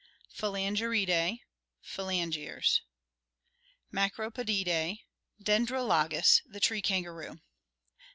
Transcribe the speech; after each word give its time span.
Phalange 0.35 0.81
ridae, 0.81 1.41
phalange 1.83 2.35
rs. 2.57 2.81
Macropodidae: 3.93 5.01
Dendrolagus, 5.43 6.41
the 6.43 6.59
tree 6.59 6.81
kangaroo. 6.81 7.39